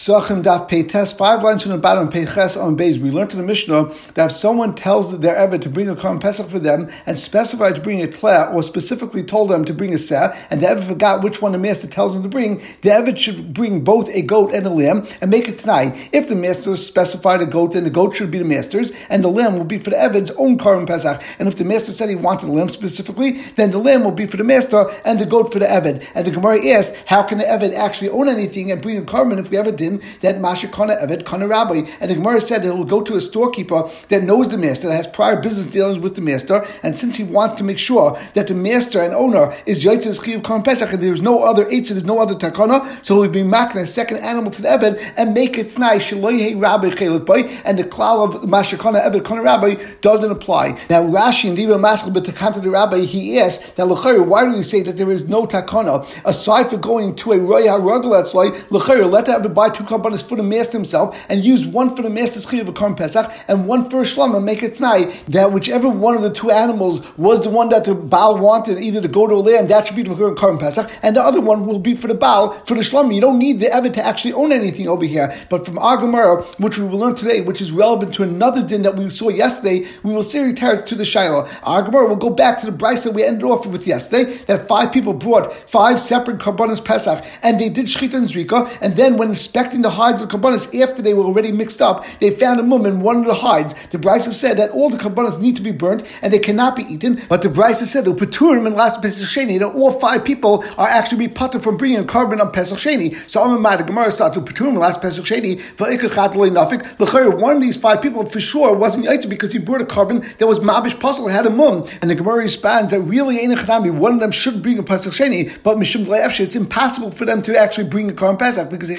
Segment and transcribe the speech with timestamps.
[0.00, 2.96] Sachim Daf Peites, five lines from the bottom, Peiches on base.
[2.96, 6.22] We learned in the Mishnah that if someone tells their Eved to bring a Korban
[6.22, 9.92] Pesach for them and specified to bring a Tleh, or specifically told them to bring
[9.92, 12.88] a Seh, and the Eved forgot which one the master tells them to bring, the
[12.88, 16.08] Eved should bring both a goat and a lamb and make it tonight.
[16.12, 19.28] If the master specified a goat, then the goat should be the master's, and the
[19.28, 21.22] lamb will be for the Eved's own Korban Pesach.
[21.38, 24.26] And if the master said he wanted the lamb specifically, then the lamb will be
[24.26, 26.06] for the master and the goat for the Eved.
[26.14, 29.38] And the Gemara asked, how can the Eved actually own anything and bring a Korban
[29.38, 30.20] if we ever didn't?
[30.20, 31.82] that Masha Kana Evet Kana Rabbi.
[32.00, 34.96] And the Gemara said it will go to a storekeeper that knows the master, that
[34.96, 38.46] has prior business dealings with the master, and since he wants to make sure that
[38.46, 42.04] the master and owner is Yoitzes Chiv Kan Pesach, and there's no other Eitzah, there's
[42.04, 45.58] no other Takana, so he'll be making a second animal to the Evet and make
[45.58, 50.30] it Tnai Shaloi Rabbi Chelik and the cloud of Masha Kana Evet Kana Rabbi doesn't
[50.30, 50.78] apply.
[50.88, 54.56] Now Rashi and Diva Maskal but the the Rabbi, he asked that Lachari, why do
[54.56, 58.34] you say that there is no Takana aside from going to a Roya Rugel that's
[58.34, 62.02] like Lachari, let the buy two kabbalas for the master himself and use one for
[62.02, 65.52] the master's chiv of Karm Pesach and one for a shlama make it tonight that
[65.52, 69.08] whichever one of the two animals was the one that the Baal wanted, either to
[69.08, 71.78] go to a lamb, that should be for Karm Pesach, and the other one will
[71.78, 73.14] be for the Baal, for the shlama.
[73.14, 75.34] You don't need the Evid to actually own anything over here.
[75.48, 78.96] But from Agamara, which we will learn today, which is relevant to another din that
[78.96, 81.44] we saw yesterday, we will see retards to the Shiloh.
[81.62, 84.92] Agamara will go back to the Brisa that we ended off with yesterday, that five
[84.92, 89.34] people brought five separate Karbanas Pesach, and they did Shchita and Zrika, and then when
[89.70, 92.86] inspecting the hides of kabbanas after they were already mixed up, they found a mum
[92.86, 93.74] in one of the hides.
[93.90, 96.82] The Brisa said that all the kabbanas need to be burnt and they cannot be
[96.82, 100.64] eaten, but the Brisa said that Peturim and last Pesach Sheni, that all five people
[100.76, 103.14] are actually be putter from bringing a korban on Pesach Sheni.
[103.30, 107.40] So Amar the Gemara starts to Peturim last Pesach Sheni for Nafik.
[107.40, 110.46] One of these five people for sure wasn't Yaitz because he brought a korban that
[110.46, 111.86] was Mabish Puzzle, had a mum.
[112.02, 115.12] And the Gemara responds that really ain't a one of them should bring a Pesach
[115.12, 116.00] Sheni, but Mishum
[116.40, 118.96] it's impossible for them to actually bring a korban Pesach because they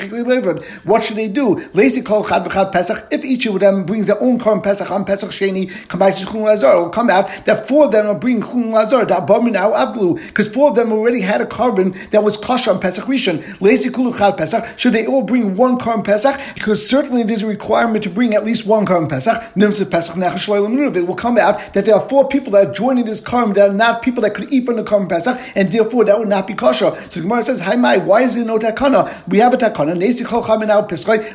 [0.83, 1.57] What should they do?
[1.73, 3.07] Lazy kol chad v'chad Pesach.
[3.11, 6.71] If each of them brings their own korban Pesach on Pesach Sheni, combines chun lazar,
[6.71, 9.05] it will come out that four of them are bringing chun lazar.
[9.05, 12.71] That bomin now avlu because four of them already had a korban that was kosher
[12.71, 13.61] on Pesach Rishon.
[13.61, 14.77] Lazy chad Pesach.
[14.77, 16.39] Should they all bring one korban Pesach?
[16.53, 19.41] Because certainly there's a requirement to bring at least one korban Pesach.
[19.55, 23.21] Nimsa Pesach It will come out that there are four people that are joining this
[23.21, 26.17] korban that are not people that could eat from the korban Pesach, and therefore that
[26.17, 26.95] would not be kosher.
[27.09, 29.09] So Gemara says, "Hi, my, why is there no takana?
[29.27, 29.95] We have a takana.
[29.97, 30.43] Nesi kol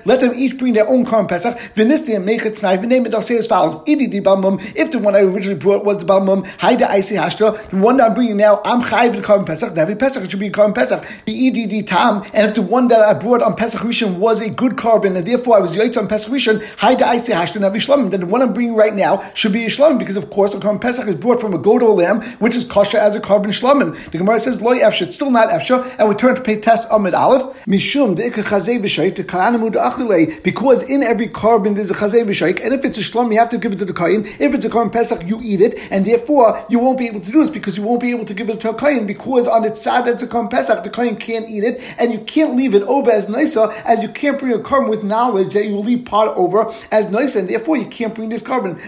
[0.04, 1.56] let them each bring their own Korban Pesach.
[1.74, 2.80] V'nistim make it tonight.
[2.80, 3.14] V'name it.
[3.14, 4.60] I'll say as follows: Idi di balmum.
[4.74, 7.70] If the one I originally brought was the balmum, haida isi hashta.
[7.70, 9.76] The one that I'm bringing now, I'm chayiv the Korban Pesach.
[9.76, 11.04] Every Pesach should be Korban Pesach.
[11.24, 12.22] The di tam.
[12.34, 15.26] And if the one that I brought on Pesach Rishon was a good korban, and
[15.26, 18.10] therefore I was yoytz on Pesach Rishon, haida isi hashta navi shlomim.
[18.10, 20.58] Then the one I'm bringing right now should be a shlomim because of course a
[20.58, 23.46] Korban Pesach is brought from a goat or lamb, which is kosher as a korban
[23.46, 23.94] shlomim.
[24.10, 25.02] The Gemara says loy efsha.
[25.02, 28.80] It's still not efsha, and we turn to pay test amid aleph mishum the ikachazei
[29.14, 33.38] to because in every korban there's a chazay v'shaik, and if it's a shlom, you
[33.38, 34.26] have to give it to the kain.
[34.38, 37.30] If it's a korban pesach, you eat it, and therefore you won't be able to
[37.30, 39.64] do this because you won't be able to give it to a kain because on
[39.64, 42.74] its side it's a korban pesach, the kain can't eat it, and you can't leave
[42.74, 45.84] it over as nicer as you can't bring a korban with knowledge that you will
[45.84, 48.78] leave part over as nicer, and therefore you can't bring this korban.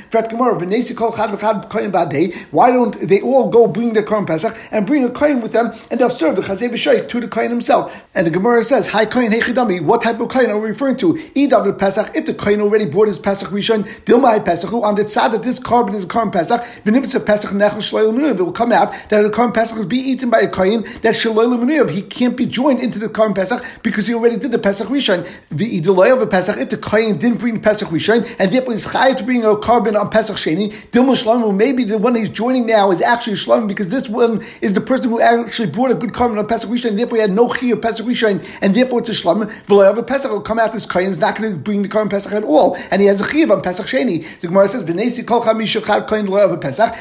[2.50, 5.72] Why don't they all go bring the korban pesach and bring a kain with them,
[5.90, 8.04] and they'll serve the chazay v'shaik to the kain himself?
[8.14, 11.14] And the Gemara says, "Hi kain hechidami." What type of kain are we referring to?
[11.14, 15.32] Idav Pesach, if the Kohen already brought his Pesach Rishon, Dilmai Pesach, on the side
[15.32, 18.92] that this korban is a korban Pesach, V'nibitza Pesach Nechel Shloil it will come out
[19.10, 22.46] that the korban Pesach will be eaten by a Kohen that Shloil he can't be
[22.46, 25.28] joined into the korban Pesach because he already did the Pesach Rishon.
[25.50, 28.86] The Idolay of a Pesach, if the Kohen didn't bring Pesach Rishon, and therefore he's
[28.86, 32.66] chayav to bring a korban on Pesach Sheni, Dilma Shlomo, maybe the one he's joining
[32.66, 36.12] now is actually Shlomo because this one is the person who actually brought a good
[36.12, 39.00] korban on Pesach Rishon, and therefore he had no Chi of Pesach Rishon, and therefore
[39.00, 39.48] it's a Shlomo.
[39.96, 42.32] A Pesach will come out, this Kohen is not going to bring the Korban Pesach
[42.32, 44.24] at all, and he has a chiv on Pesach Sheni.
[44.40, 46.94] The Gemara says, "V'nesi kol chamishachad kohen of Pesach."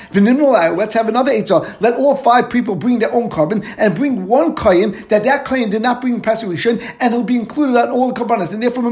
[0.78, 1.82] Let's have another eitzah.
[1.82, 5.70] Let all five people bring their own korban and bring one kohen that that kohen
[5.70, 8.54] did not bring Pesach Rishon, and he'll be included on all the karbanas.
[8.54, 8.84] And therefore,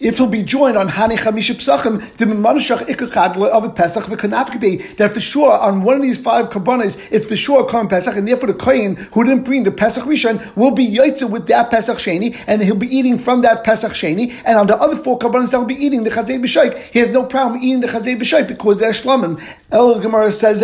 [0.00, 5.12] if he'll be joined on Hani Chamisha Pesachim, the Mamanashach ikachad a Pesach v'kanafkibi, that
[5.12, 8.48] for sure on one of these five karbanas, it's for sure Korban Pesach, and therefore
[8.48, 12.36] the kohen who didn't bring the Pesach Rishon will be yaitza with that Pesach Sheni,
[12.46, 15.58] and he'll be eating from that Pesach Sheni, and on the other four karbanas that
[15.58, 16.76] will be eating the chazay b'shaik.
[16.92, 19.40] He has no problem eating the chazay b'shaik because they're shlomim.
[19.70, 20.62] El Gemara says,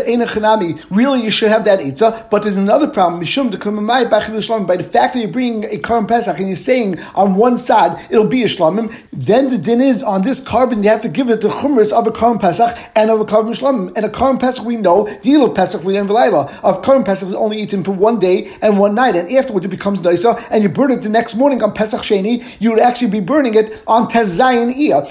[0.90, 3.22] Really, you should have that Eitzah, but there's another problem.
[3.22, 4.66] Mishum Dekumamai Bachil Shlomim.
[4.66, 8.02] By the fact that you're bringing a Karm Pesach and you're saying on one side
[8.10, 11.28] it'll be a Shlamim, then the din is on this korban you have to give
[11.28, 13.92] it the Chumras of a Karm Pesach and of a Karm Shlamim.
[13.94, 16.50] And a Karm Pesach we know, the Pesach Liyan V'layla.
[16.64, 19.68] A Karm Pesach is only eaten for one day and one night, and afterwards it
[19.68, 23.10] becomes nicer, and you burn it the next morning on Pesach Sheni, you would actually
[23.10, 25.04] be burning it on Tezayin Iyah.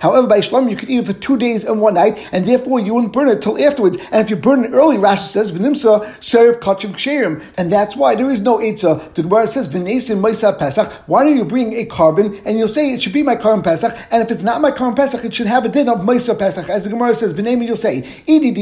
[0.00, 2.80] However, by Shlamim you could eat it for two days and one night, and therefore
[2.80, 3.96] you wouldn't burn it till afterwards.
[4.12, 7.44] And if you burn it early, Rashi says, V'nimsa serve kachim ksherim.
[7.56, 9.14] And that's why there is no Eitzah.
[9.14, 10.92] The Gemara says, V'nesim Maisa Pesach.
[11.06, 13.96] Why don't you bring a korban and you'll say it should be my korban Pesach,
[14.10, 16.68] and if it's not my korban Pesach, it should have a din of Maisa Pesach.
[16.68, 18.56] As the Gemara says, V'nemi you'll say, Idi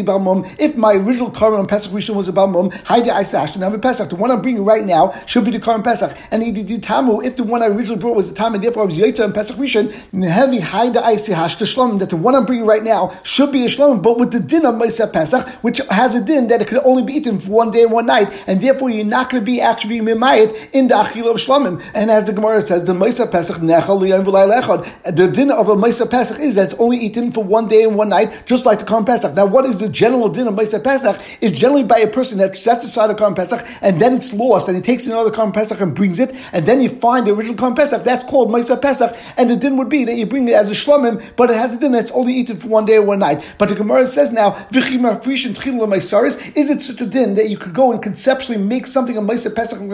[0.59, 3.79] if my original korban on Pesach Rishon was a balmum, Haidi Aisash, and have a
[3.79, 4.11] Pesach.
[4.11, 6.17] The one I'm bringing right now should be the korban Pesach.
[6.31, 8.87] And di tamu, if the one I originally brought was the time, and therefore I
[8.87, 12.67] was Yaitza and Pesach Rishon, Nehevi Haida Aisash, the Shlom, that the one I'm bringing
[12.67, 16.15] right now should be a Shlom, but with the din of Maisa Pesach, which has
[16.15, 18.61] a din that it could only be eaten for one day and one night, and
[18.61, 21.83] therefore you're not going to be actually being mimayit in the Achil of Shlomim.
[21.95, 25.17] And as the Gemara says, the Maisa Pesach Nechal Lechad.
[25.17, 27.97] The din of a Maisa Pesach is that it's only eaten for one day and
[27.97, 29.35] one night, just like the Korban Pesach.
[29.35, 31.21] Now, what is the general din of Maisa Pesach?
[31.41, 34.69] Is generally by a person that sets aside a Korban Pesach and then it's lost,
[34.69, 37.57] and he takes another Korban Pesach and brings it, and then you find the original
[37.57, 38.05] Korban Pesach.
[38.05, 40.75] That's called Maisa Pesach, and the din would be that you bring it as a
[40.75, 43.45] Shlomim, but it has a din that's only eaten for one day or one night.
[43.59, 44.91] But the Gemara says now, is
[46.71, 49.81] it such a din that you could go and conceptually make something a Maisa Pesach
[49.81, 49.91] and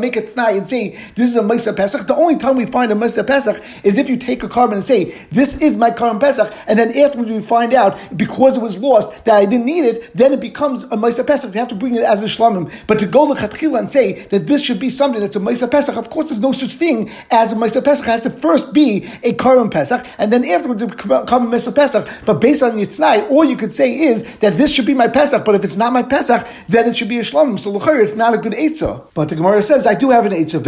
[0.00, 2.06] make it tnai and say this is a Maisa Pesach?
[2.06, 4.84] The only time we find a Maisa Pesach is if you take a korban and
[4.84, 8.78] say this is my korban Pesach, and then afterwards we find out because it was
[8.78, 11.52] lost that I didn't need it, then it becomes a Maisa Pesach.
[11.52, 12.70] You have to bring it as a Shlamim.
[12.86, 15.95] But to go to and say that this should be something that's a Maisa Pesach,
[15.96, 18.06] of course there's no such thing as a Maisa Pesach.
[18.06, 21.74] It has to first be a korban Pesach, and then afterwards it become a Maisa
[21.74, 22.06] Pesach.
[22.24, 25.08] But based on your tonight, all you could say is that this should be my
[25.08, 27.58] Pesach, but if it's not my Pesach, then it should be a Shlamim.
[27.58, 29.08] So Luchar, it's not a good Eitzah.
[29.14, 30.62] But the Gemara says, I do have an Eitzah.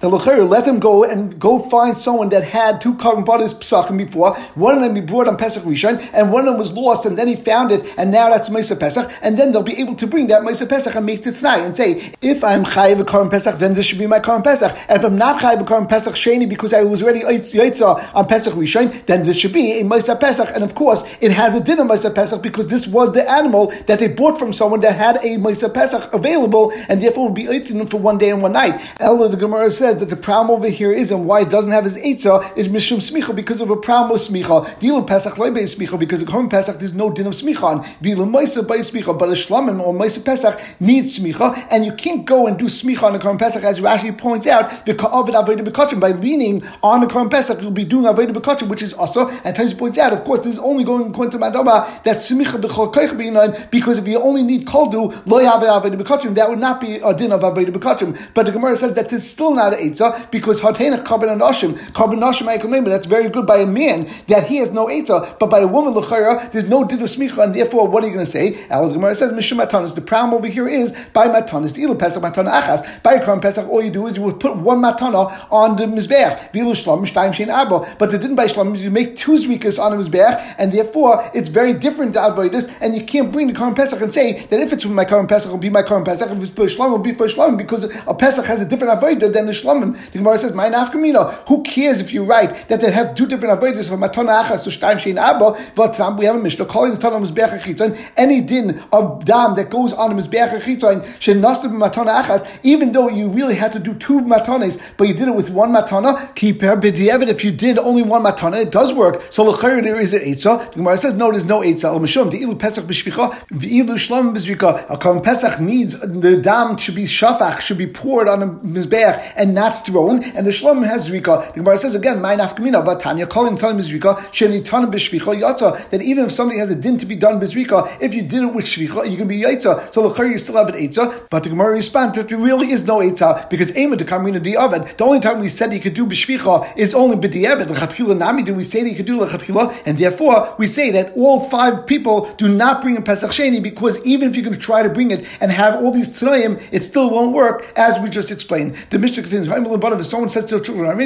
[0.00, 3.96] The Luchar, let them go and go find someone that had two korban bodies Pesachim
[3.98, 4.34] before.
[4.54, 7.16] One of them he brought on Pesach Rishon, and one of them was lost, and
[7.18, 10.06] then he found it, and now that's Mesa Pesach, and then they'll be able to
[10.06, 13.28] bring that Mesa Pesach and make it tonight and say, if I'm Chayiv a Karim
[13.28, 14.76] Pesach, then this should be my Karim Pesach.
[14.88, 18.54] And if I'm not a Karim Pesach Sheni because I was already Yitzah on Pesach
[18.54, 20.48] Rishon, then this should be a Mesa Pesach.
[20.54, 23.98] And of course, it has a dinner Mesa Pesach because this was the animal that
[23.98, 27.86] they bought from someone that had a Mesa Pesach available, and therefore would be eaten
[27.86, 28.80] for one day and one night.
[29.00, 31.84] Ella the Gemara says that the problem over here is, and why it doesn't have
[31.84, 34.78] his Eitzah, is Mishum Smicha because of a problem with Smicha.
[34.78, 37.84] Deal Pesach Lebe Smicha because of Karim Pesach there's no din of Smicha on.
[38.00, 42.46] Vila by Smicha, but a Shlamim or Maisa Pesach needs Smicha, and you can't go
[42.46, 46.00] and do Smicha on the Karim Pesach as Rashi points out, the Ka'avid Avodah Bekachim.
[46.00, 49.56] By leaning on the Karim Pesach, you'll be doing Avodah Bekachim, which is also, and
[49.56, 52.92] Taisa points out, of course, this is only going according to Madoma, that Smicha B'chol
[52.92, 57.14] Koich because if you only need Koldu, Lo Avodah Bekachim, that would not be a
[57.14, 58.18] din of Avodah Bekachim.
[58.34, 61.76] But the Gemara says that it's still not an Eitzah, because Hartenach Carbon and Ashim,
[61.92, 62.46] Carbon Ashim
[62.86, 65.94] that's very good by a man that he has no Eitzah, but by a woman,
[65.94, 68.66] L'chayra, there's no din of Smicha, and therefore, what are you going to say?
[68.70, 69.94] Al Gemara says, Mishum Matanis.
[69.94, 73.02] The problem over here is by Matanis, the Ilu Pesach, Matana Achas.
[73.02, 76.52] By Karim Pesach, all you do is you would put one Matana on the Mizbeach,
[76.52, 77.96] Vilu Shlam, Mishtayim Shein Abba.
[77.98, 81.48] But the din by Shlam you make two Zrikas on the Mizbeach, and therefore, it's
[81.48, 84.72] very different to Avodas, and you can't bring the Karim Pesach and say that if
[84.72, 86.98] it's from my Karim Pesach, it'll be my Karim Pesach, if it's for Shlam, it'll
[86.98, 89.96] be for Shlam, because a Pesach has a different Avodah than the Shlamim.
[90.12, 93.60] The Gemara says, My Nafkamina, who cares if you write that they have two different
[93.60, 96.98] Avodas from Matana Achas to Shtayim Shein Abba, but we have a Mishnah calling the
[96.98, 102.22] Tanah Mizbeach Chitzon, any din of dam that goes on the Mizbeach Chitzon, Shenastiv Matana
[102.22, 105.50] Achas, even though you really had to do two Matanes, but you did it with
[105.50, 109.22] one Matana, keep her b'di'evet, if you did only one Matana, it does work.
[109.30, 110.72] So l'chayr there is an Eitzah.
[110.72, 112.30] The Gemara says, no, there's no Eitzah.
[112.30, 114.90] The Ilu Pesach b'shvicha, v'ilu Shlam b'shvika.
[114.90, 119.32] A Kavan Pesach needs, the dam should be shafach, should be poured on a Mizbeach
[119.36, 121.52] and not thrown, and the Shlam has Zrika.
[121.52, 125.88] The Gemara says again, my nafkamina, but Tanya, calling Tanya Mizrika, sheni Tanya b'shvicha yatza,
[125.90, 128.54] that even if something has a din to be done bizrika, if you did it
[128.54, 129.92] with shvicha, you can be yaitza.
[129.92, 131.28] So l'chari you still have an eitzah.
[131.30, 134.52] But the Gemara responds that there really is no eitzah because ema de kamina di
[134.52, 137.68] The only time we said he could do b'shvicha is only b'diavad.
[137.68, 141.12] L'chatchila nami do we say that he could do l'chatchila, and therefore we say that
[141.16, 144.60] all five people do not bring a pesach sheni because even if you're going to
[144.60, 148.08] try to bring it and have all these tanoim, it still won't work as we
[148.08, 148.76] just explained.
[148.90, 149.48] The Mishnah continues.
[149.48, 150.96] If someone says to the children, "I'm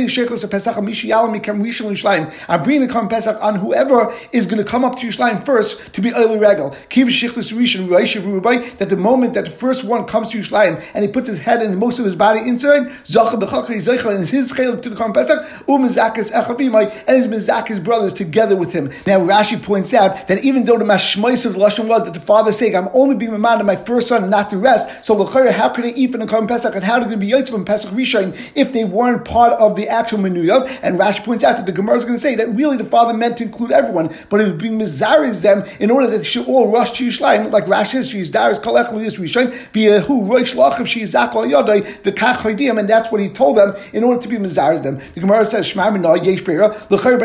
[2.62, 6.12] bringing a pesach on whoever is going to come up to Yerushalayim first to be
[6.12, 6.70] early regal.
[6.70, 11.60] That the moment that the first one comes to Yerushalayim and he puts his head
[11.62, 17.04] and most of his body inside, and his chayil to the Korban Pesach, U'mezakas echabimai
[17.06, 18.90] and his mizak his brothers together with him.
[19.06, 22.20] Now Rashi points out that even though the mashmois of the lashon was that the
[22.20, 25.24] father saying, "I'm only being reminded of my first son and not the rest," so
[25.24, 27.32] how could they eat from the Korban Pesach and how are they going to be
[27.32, 30.68] yitzvah from Pesach Rishon if they weren't part of the actual menuya?
[30.82, 33.14] And Rashi points out that the Gemara is going to say that really the father
[33.14, 36.46] meant to include everyone, but it would be mizaris them in order that they should
[36.46, 40.54] all rush to Yerushalayim, like Rashi says, she's Darius Kalech Liyas Rishon, via who Roish
[40.54, 44.20] Lachem, she is Zakal Yodai, the Kach and that's what he told them in order
[44.20, 45.00] to be mizaris them.
[45.14, 46.54] The Gemara says, Shema Yesh by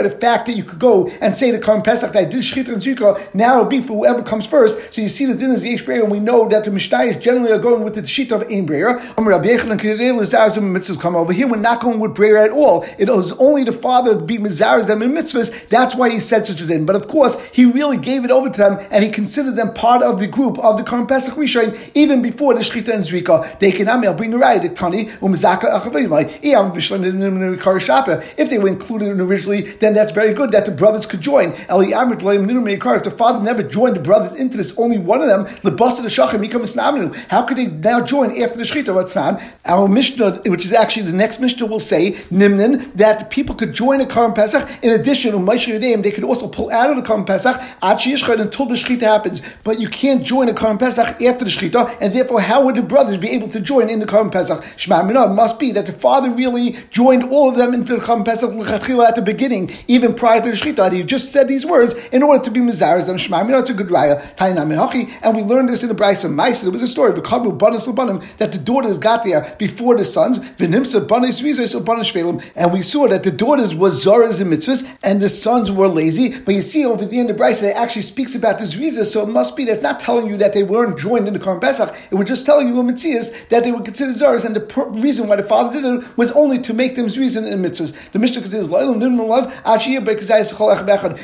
[0.01, 2.69] the fact that you could go and say to Korban Pesach that I did Shechita
[2.69, 4.93] and Zika, now it'll be for whoever comes first.
[4.93, 7.59] So you see the din is Yesh and we know that the Mishnayos generally are
[7.59, 8.65] going with the Shita of Ein
[10.75, 11.47] mitzvahs come over here.
[11.47, 12.85] We're not going with Beira at all.
[12.97, 15.67] It was only the father to be mizaris them in mitzvahs.
[15.69, 16.85] That's why he said such a din.
[16.85, 20.01] But of course, he really gave it over to them, and he considered them part
[20.01, 23.59] of the group of the Korban Pesach Rishon even before the Shechita and Zrika.
[23.59, 24.69] They can bring the
[28.37, 31.51] If they were included originally, then that's very good that the brothers could join.
[31.51, 35.97] If the father never joined the brothers into this, only one of them, the boss
[35.99, 36.35] of the shachim,
[37.29, 39.41] how could they now join after the Shechita?
[39.65, 44.01] Our Mishnah, which is actually the next Mishnah, will say Nimnin that people could join
[44.01, 44.67] a Korban Pesach.
[44.83, 49.41] In addition, they could also pull out of the Korban Pesach until the Shechita happens.
[49.63, 52.81] But you can't join a Korban Pesach after the Shechita, and therefore, how would the
[52.81, 54.63] brothers be able to join in the Pesach?
[54.77, 58.51] Shema must be that the father really joined all of them into the Korban Pesach
[58.51, 60.91] at the beginning, even prior to the Shechita.
[60.91, 63.17] He just said these words in order to be Mizarez them.
[63.17, 64.21] Shema It's a good raya.
[65.21, 66.61] And we learned this in the of Mice.
[66.61, 70.37] There was a story that the daughters got there before the sons.
[70.37, 70.73] And
[72.73, 76.39] we saw that the daughters were Zoras and mitzvahs, and the sons were lazy.
[76.39, 79.05] But you see over the end of Brisa, it actually speaks about this reason.
[79.05, 81.39] So it must be that it's not telling you that they weren't joined in the
[81.39, 81.95] Korban Pesach.
[82.11, 85.27] It was just telling you in mitzvahs that they were considered Zoras, and the reason
[85.27, 88.11] why the father did it was only to make them Zrizim in mitzvahs.
[88.11, 88.69] The Mishnah continues,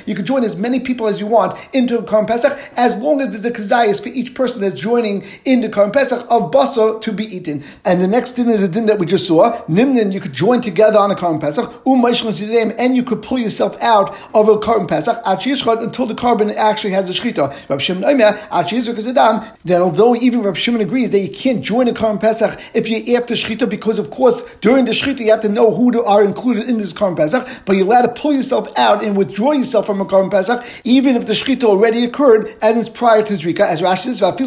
[0.08, 3.22] you can join as many people as you want into a Korban Pesach as long
[3.22, 7.02] as there's a kazayas for each person that's joining in the Korban Pesach of basa
[7.02, 7.64] to be eaten.
[7.86, 9.62] And the next din is a din that we just saw.
[9.68, 12.06] Nimnin, you could join together on a Korban Pesach, um,
[12.78, 17.10] and you could pull yourself out of a Korban Pesach until the korban actually has
[17.10, 17.52] a shechita.
[19.66, 23.22] That although even Rab Shimon agrees that you can't join a Korban Pesach if you're
[23.22, 26.68] after shechita, because of course during the shechita you have to know who are included
[26.68, 30.02] in this Korban Pesach, but you're allowed to pull yourself out and withdraw yourself from
[30.02, 33.62] a Korban Pesach, even if the shechita already occurred and it's prior to Zrika.
[33.62, 34.22] As Rashi says.
[34.22, 34.38] What's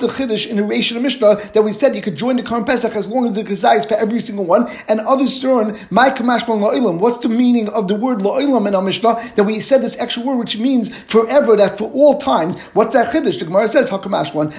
[0.00, 2.66] the chiddush in the Reish of Mishnah that we said you could join the Korban
[2.66, 6.98] Pesach as long as the kazai is for every single one, and others turn la'ilam.
[6.98, 10.22] What's the meaning of the word la'ilam in our Mishnah that we said this extra
[10.22, 12.56] word which means forever, that for all times.
[12.74, 13.38] What's that chiddush?
[13.38, 14.52] The Gemara says hakamashmal.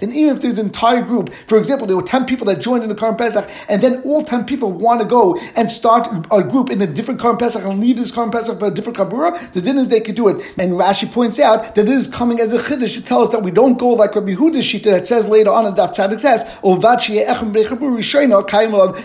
[0.00, 2.82] Then even if there's an entire group, for example, there were ten people that joined
[2.82, 6.42] in the Korban Pesach, and then all ten people want to go and start a
[6.42, 9.52] group in a different Korban Pesach and leave this Korban Pesach for a different Kabura,
[9.52, 10.36] the din is they could do it.
[10.58, 13.42] And Rashi points out that this is coming as a chiddush to tell us that
[13.42, 16.42] we don't go like Rabbi Yehuda's shita that says later on in Daf Tzadik Tes,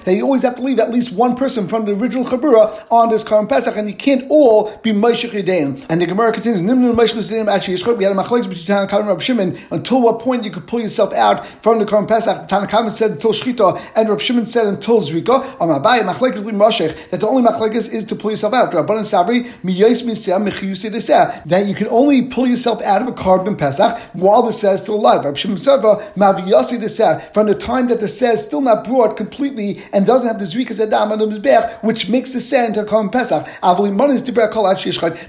[0.03, 3.09] that you always have to leave at least one person from the original Chabura on
[3.09, 8.03] this Korban Pesach, and you can't all be Moshe And the Gemara continues, actually We
[8.03, 10.79] had a machlekes between Tanna Kamma and Rabbi Shimon until what point you could pull
[10.79, 12.47] yourself out from the Korban Pesach.
[12.47, 15.59] Tanna Kamma said until Shchita, and Rabbi Shimon said until Zrika.
[15.59, 18.71] On Abai machlekes Moshe that the only machlekes is to pull yourself out.
[18.71, 23.97] Rabbanan Savri miyos miseh that you can only pull yourself out of a Korban Pesach
[24.13, 25.25] while the seh is still alive.
[25.25, 29.17] Rabbi Shimon Serva maviyasi the from the time that the seh is still not brought
[29.17, 32.81] completely and doesn't have the Zrikas Adam on the Mizbech, which makes the seh into
[32.81, 33.45] a Korban Pesach.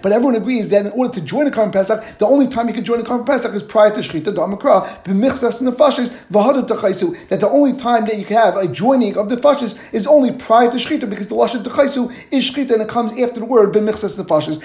[0.02, 2.74] But everyone agrees that in order to join a Korban Pesach, the only time you
[2.74, 7.48] can join a Korban Pesach is prior to Shechita Damakra, b'michsas nefashis v'hadat That the
[7.48, 10.76] only time that you can have a joining of the fashis is only prior to
[10.76, 14.58] Shechita because the lashon techaisu is Shechita and it comes after the word b'michsas nefashis.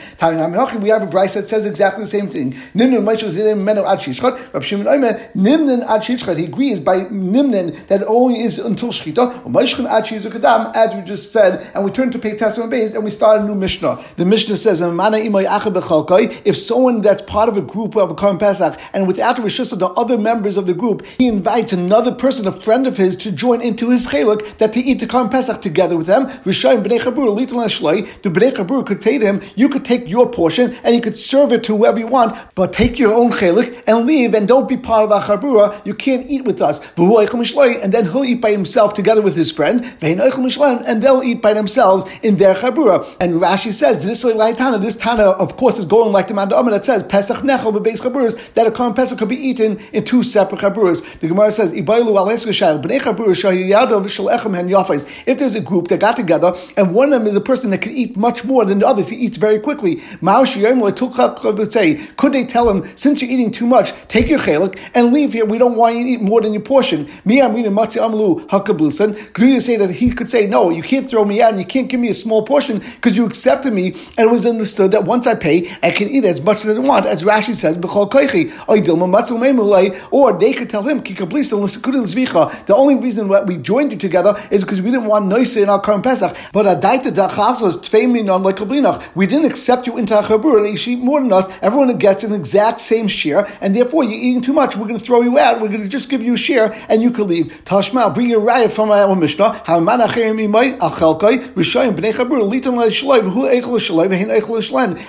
[0.82, 2.52] We have a Brisa that says exactly the same thing.
[6.38, 9.46] He agrees by Nimnin that only is until Shechita.
[9.46, 9.58] Umm
[10.76, 13.46] as we just said, and we turn to Pei Tesla and and we start a
[13.46, 14.04] new Mishnah.
[14.16, 14.82] The Mishnah says,
[15.16, 19.72] if someone that's part of a group of a Korban Pesach, and without the Rishus
[19.72, 23.16] of the other members of the group, he invites another person, a friend of his,
[23.18, 26.26] to join into his chalik, that to eat the Korban Pesach together with them.
[26.26, 31.16] The Bnei Chabur could say to him, you could take your portion, and you could
[31.16, 34.68] serve it to whoever you want, but take your own chalik and leave, and don't
[34.68, 35.86] be part of a Chabura.
[35.86, 36.80] You can't eat with us.
[36.98, 42.06] And then he'll eat by himself together with his friend, and they'll eat by themselves
[42.22, 43.06] in their Chabura.
[43.20, 46.86] And Rashi says, this Tana, this Tana, of course, is going like the Manda that
[46.86, 50.62] says, Pesach Nechel Bebeis Chaburas, that a Korban Pesach could be eaten in two separate
[50.62, 51.04] Chaburas.
[51.20, 51.78] The Gemara says, says,
[55.28, 57.82] If there's a group that got together and one of them is a person that
[57.82, 59.96] can eat much more than the others, he eats very quickly.
[62.16, 65.44] Could they tell him, since you're eating too much, take your chelik and leave here.
[65.44, 67.10] We don't want you to eat more than your portion.
[67.26, 69.34] Me, I'm reading Matzi Amlu Hakablusan.
[69.34, 71.66] Could you say that he could say, no, you can't throw me out and you
[71.66, 75.04] can't give me a small portion because you accepted me and it was understood that
[75.04, 77.78] once I pay, I can eat as much as I want, as Rashi says,
[80.12, 84.82] or they could tell him, the only reason that we joined you together is because
[84.82, 86.36] we didn't want noise in our current Pesach.
[86.54, 86.66] But
[89.16, 91.50] we didn't accept you into our chabur and you eat more than us.
[91.62, 94.76] Everyone gets an exact same share, and therefore you're eating too much.
[94.76, 95.62] We're going to throw you out.
[95.62, 97.62] We're going to just give you a share, and you can leave.
[97.66, 99.62] Tashma, bring your raya from our Mishnah.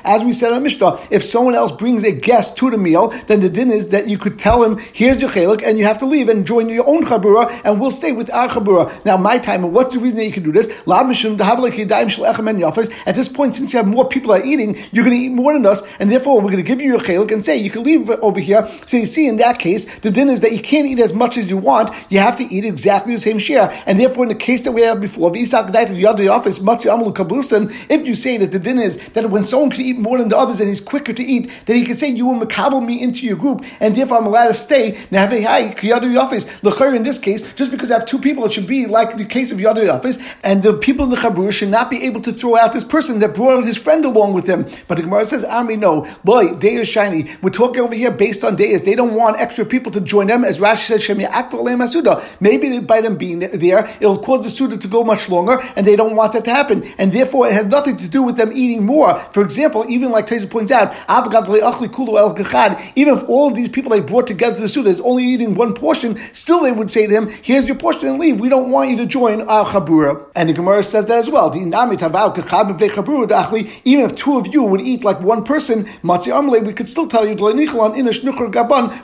[0.04, 3.40] As we said in Mishnah, if someone else brings a guest to the meal, then
[3.40, 6.06] the din is that you could tell him, here's your chelik, and you have to
[6.06, 8.90] leave and join your own chabura, and we'll stay with our chabura.
[9.04, 10.68] Now, my time, what's the reason that you can do this?
[13.06, 15.52] At this point, since you have more people are eating, you're going to eat more
[15.52, 17.82] than us, and therefore we're going to give you your chelik and say you can
[17.82, 18.66] leave over here.
[18.86, 21.36] So you see, in that case, the din is that you can't eat as much
[21.36, 21.90] as you want.
[22.10, 23.70] You have to eat exactly the same share.
[23.86, 25.36] And therefore, in the case that we have before, if
[28.06, 30.60] you say that the din is that when someone can eat more than the others
[30.60, 33.36] and he's quicker to eat, then he can say you will makabel me into your
[33.36, 34.98] group, and therefore I'm allowed to stay.
[35.10, 36.94] Now, Yafis.
[36.94, 39.52] In this case, just because I have two people, it should be like the case
[39.52, 42.56] of Yadu office, and the people in the Chabur should not be able to throw
[42.56, 44.66] out this person that brought his friend along with him.
[44.86, 47.30] But the Gemara says, Ami, no, boy, day is shiny.
[47.42, 48.82] We're talking over here based on days.
[48.82, 52.40] They don't want extra people to join them, as Rashi says, Masuda.
[52.40, 55.96] Maybe by them being there, it'll cause the Suda to go much longer, and they
[55.96, 56.84] don't want that to happen.
[56.98, 59.18] And therefore, it has nothing to do with them eating more.
[59.18, 60.94] For example, even like Teza points out,
[62.96, 65.54] even if all of these people they brought together to the Suda is only eating
[65.54, 68.40] one portion, still they would say to him, Here's your portion and leave.
[68.40, 70.26] We don't want you to join our Chabura.
[70.34, 71.54] And the Gemara says that as well.
[71.54, 71.72] Even
[74.04, 77.34] if two of you would eat like one person, we could still tell you,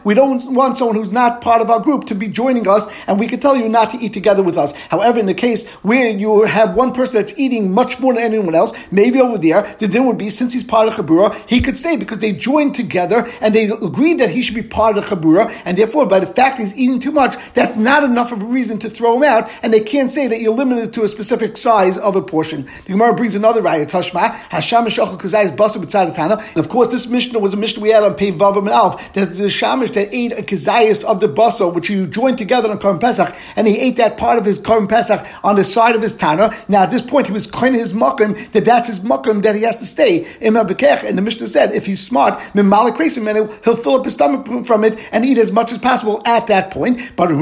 [0.05, 3.21] we don't want someone who's not part of our group to be joining us, and
[3.21, 4.73] we could tell you not to eat together with us.
[4.89, 8.55] However, in the case where you have one person that's eating much more than anyone
[8.55, 11.77] else, maybe over there, the din would be since he's part of Chabura, he could
[11.77, 15.15] stay because they joined together and they agreed that he should be part of the
[15.15, 18.45] Chabura, and therefore, by the fact he's eating too much, that's not enough of a
[18.45, 21.57] reason to throw him out, and they can't say that you're limited to a specific
[21.57, 22.67] size of a portion.
[22.87, 27.57] The Gemara brings another raya, Tashma, Hasham B'tzad And of course, this Mishnah was a
[27.57, 31.05] Mishnah we had on Pei Vav and Alf, that the Shamish that ate a Kazayis
[31.05, 34.39] of the Basa, which he joined together on Korban Pesach, and he ate that part
[34.39, 36.55] of his Korban Pesach on the side of his Tana.
[36.69, 39.55] Now, at this point, he was kind of his Makam, that that's his Makam that
[39.55, 40.20] he has to stay.
[40.41, 45.25] And the Mishnah said, if he's smart, he'll fill up his stomach from it and
[45.27, 47.13] eat as much as possible at that point.
[47.17, 47.39] But if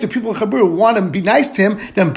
[0.00, 2.12] the people of Chabur want to be nice to him, then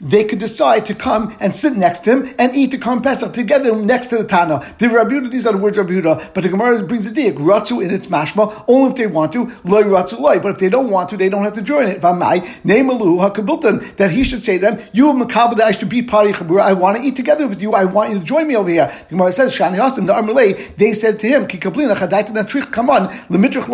[0.00, 3.32] they could decide to come and sit next to him and eat the Korban Pesach
[3.32, 4.62] together next to the Tana.
[4.78, 6.02] The Rabbi these are the words of Rabbi
[6.34, 9.50] but the Gemara brings a diak, Ratzu in its mashma, only if they want to,
[9.64, 12.00] loy Ratzu loy, but if they don't want to, they don't have to join it.
[12.00, 16.28] Vamai, name Hakabultan, that he should say to them, you Makabal, I should be part
[16.28, 18.56] of Chabur, I want to eat together with you, I want you to join me
[18.56, 18.92] over here.
[19.08, 23.68] The Gemara says, Shani Hasim, the Armalay, they said to him, come on, Lemitrich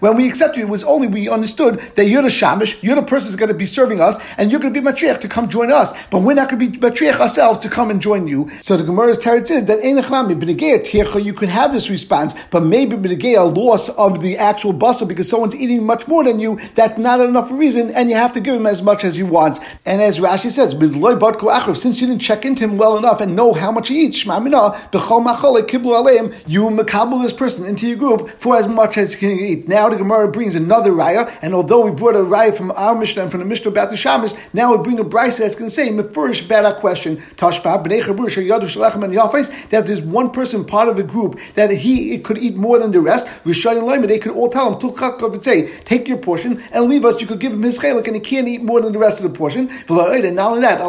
[0.00, 3.28] when we accepted it was only we understood that you're the shamish, you're the person
[3.28, 5.72] who's going to be serving us, and you're going to be matriach to come join
[5.72, 5.92] us.
[6.08, 8.48] But we're not going to be matriach ourselves to come and join you.
[8.62, 9.82] So the Gemara's teretz is that
[11.24, 15.56] you could have this response, but maybe a loss of the actual bustle because someone's
[15.56, 16.58] eating much more than you.
[16.74, 19.60] That's not enough reason, and you have to give him as much as he wants.
[19.84, 20.74] And as Rashi says,
[21.80, 24.30] since you didn't check into him well enough and know how much he eats, you
[26.80, 29.68] makabel this person into your group for as much as he can eat.
[29.68, 33.22] Now the Gemara brings another raya, and although we brought a raya from our Mishnah
[33.22, 35.74] and from the Mishnah about the Shabbos, now we bring a brisa that's going to
[35.74, 37.18] say mefurish our question.
[37.36, 37.84] Tashba
[39.70, 42.90] that if there's one person part of a group that he could eat more than
[42.90, 45.40] the rest, they could all tell him
[45.84, 47.20] take your portion and leave us.
[47.20, 49.30] You could give him his chelik, and he can't eat more than the rest of
[49.30, 49.68] the portion.
[49.88, 50.80] And not only that,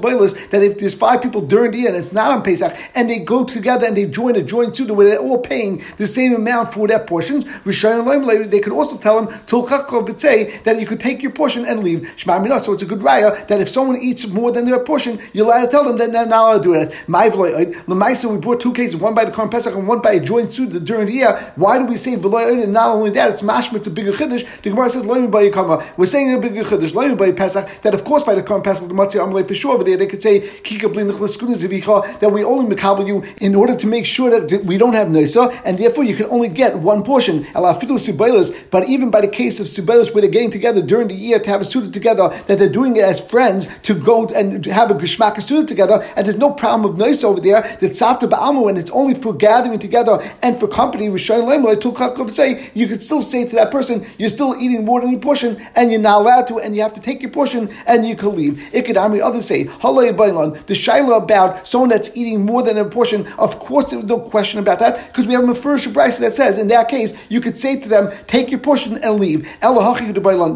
[0.00, 3.18] that if there's five people during the year and it's not on Pesach, and they
[3.18, 6.72] go together and they join a joint suda where they're all paying the same amount
[6.72, 11.82] for their portion, they could also tell him that you could take your portion and
[11.82, 12.12] leave.
[12.18, 15.66] So it's a good raya that if someone eats more than their portion, you're allowed
[15.66, 16.90] to tell them that they're not allowed to do it.
[17.08, 20.52] Lemaisa, we brought two cases, one by the Korban Pesach and one by a joint
[20.52, 21.52] suit during the year.
[21.56, 24.44] Why do we say v'loy And not only that, it's mashma, it's a bigger chiddush.
[24.62, 25.04] The Gemara says.
[25.06, 27.68] We're saying a bigger chiddush, by Pesach.
[27.82, 30.06] That of course by the Korban Pesach, the Matzah Amalei for sure over there, they
[30.06, 34.94] could say that we only makabel you in order to make sure that we don't
[34.94, 37.46] have nisa, and therefore you can only get one portion.
[37.54, 41.50] But even by the case of Sibelis, where they're getting together during the year to
[41.50, 44.94] have a suda together, that they're doing it as friends to go and have a
[44.94, 48.78] Geshmak suda together, and there's no problem of nice over there, that Safta Ba'amu, and
[48.78, 53.70] it's only for gathering together and for company, say, you could still say to that
[53.70, 56.82] person, you're still eating more than your portion, and you're not allowed to, and you
[56.82, 58.74] have to take your portion, and you can leave.
[58.74, 58.96] It could.
[58.96, 63.58] I mean, others say, the shaila about someone that's eating more than a portion, of
[63.58, 66.68] course there's no question about that, because we have a first Brisa that says, in
[66.68, 69.42] that case, you could say to them, take your portion and leave.
[69.60, 69.68] The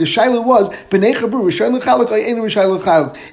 [0.04, 0.68] shaila was,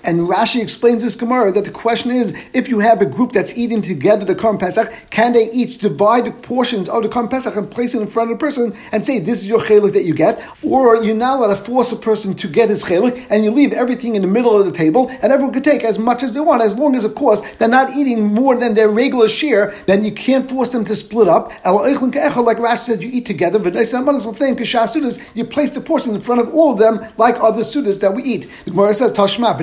[0.03, 3.57] and Rashi explains this Gemara that the question is, if you have a group that's
[3.57, 7.55] eating together the Korban Pesach, can they each divide the portions of the Korban Pesach
[7.55, 10.03] and place it in front of the person and say, this is your chelik that
[10.03, 10.41] you get?
[10.63, 13.73] Or you're not allowed to force a person to get his chelik, and you leave
[13.73, 16.39] everything in the middle of the table, and everyone can take as much as they
[16.39, 20.03] want, as long as, of course, they're not eating more than their regular share, then
[20.03, 21.49] you can't force them to split up.
[21.65, 23.57] Like Rashi said, you eat together.
[23.57, 28.23] You place the portion in front of all of them, like other sudas that we
[28.23, 28.47] eat.
[28.65, 29.55] The Gemara says, Tashma,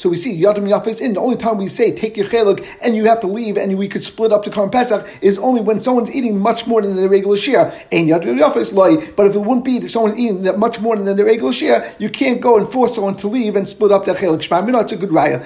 [0.00, 1.12] So we see Yadim Yafes in.
[1.12, 3.88] The only time we say, take your cheluk, and you have to leave, and we
[3.88, 7.08] could split up the Korban Pesach, is only when someone's eating much more than their
[7.08, 7.72] regular share.
[7.90, 11.92] But if it wouldn't be that someone's eating that much more than their regular share,
[11.98, 14.42] you can't go and force someone to leave and split up their cheluk.
[14.42, 15.40] Shema Minah, it's a good raya.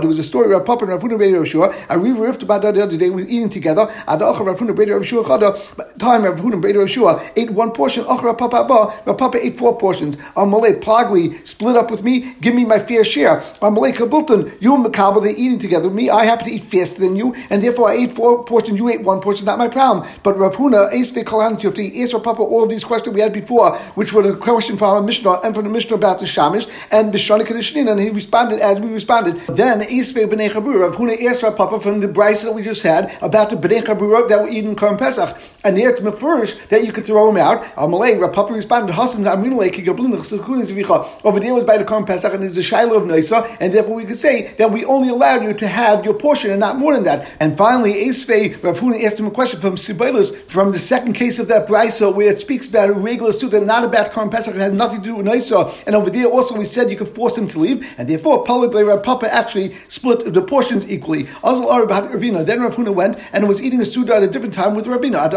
[0.00, 1.74] There was a story of Papa and Ravuna Beit Rav Shua.
[1.88, 3.10] I re-riffed about that the other day.
[3.10, 3.86] We were eating together.
[4.06, 5.98] Adacha Ravuna Beit Rav Shua Chada.
[5.98, 8.04] Time Ravuna Beit Rav Shua ate one portion.
[8.04, 8.92] Achra Papa Abba.
[9.12, 10.16] Rav ate four portions.
[10.36, 12.34] Amalei Plagli split up with me.
[12.40, 13.40] Give me my fair share.
[13.60, 14.50] Amalei Kabulton.
[14.60, 16.10] You and Makabal they eating together with me.
[16.10, 18.78] I happen to eat faster than you, and therefore I ate four portions.
[18.78, 19.46] You ate one portion.
[19.46, 20.06] Not my problem.
[20.22, 21.62] But Rav Huna Esve Kalan.
[21.62, 24.22] You have to ask Rav Papa all of these questions we had before, which were
[24.22, 27.42] the question from our Mishnah and from the Mishnah about the Shamish and the Shana
[27.42, 29.40] Kedishnin, and he responded as we responded.
[29.46, 32.82] Then Isve B'nei Chabura, Rav Huna asked Rav Papa from the Brisa that we just
[32.82, 36.84] had about the B'nei Chabura that were eating Korban Pesach, and there to Mefurish that
[36.84, 37.62] you could throw him out.
[37.76, 42.42] Amalei, Rav Papa responded, Hasim Amrinale Kigablin Over there was by the Korban Pesach, and
[42.42, 45.52] there's a Shiloh of Nisa, and therefore we could say that we only allowed you
[45.54, 47.30] to have your portion and not more than that.
[47.40, 51.38] And finally, Isve, Rav Huna asked him a question from Sibelis from the second case
[51.38, 54.60] of that Brisa where it speaks about a regular and not about Korban Pesach, it
[54.60, 55.72] had nothing to do with Nisa.
[55.86, 59.02] And over there also we said you could force him to leave, and therefore Rav
[59.02, 61.24] Papa actually split the portions equally.
[61.42, 62.44] Azal Ravina.
[62.44, 65.30] Then Rav Huna went and was eating a suda at a different time with Ravina.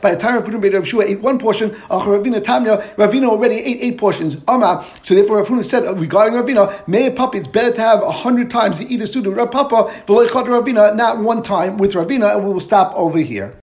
[0.00, 3.78] By the time Rav Huna Rav Shua ate one portion, Ravina Tamya, Ravina already ate
[3.80, 4.36] eight portions.
[4.48, 4.84] Ama.
[5.02, 8.10] So therefore Rav Huna said regarding Ravina, may a puppy, it's better to have a
[8.10, 9.90] hundred times to eat a suda with Rav Papa,
[10.94, 13.54] not one time with Ravina, and we will stop over here.